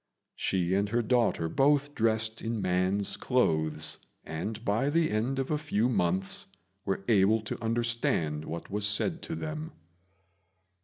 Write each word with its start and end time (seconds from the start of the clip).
She 0.35 0.73
and 0.73 0.89
her 0.89 1.03
daughter 1.03 1.47
both 1.47 1.93
dressed 1.93 2.41
in 2.41 2.59
man's 2.59 3.17
clothes, 3.17 3.99
and 4.23 4.65
by 4.65 4.89
the 4.89 5.11
end 5.11 5.37
of 5.37 5.51
a 5.51 5.59
few 5.59 5.87
months 5.87 6.47
were 6.85 7.03
able 7.07 7.39
to 7.41 7.63
understand 7.63 8.45
what 8.45 8.71
was 8.71 8.87
said 8.87 9.21
to 9.21 9.35
them. 9.35 9.73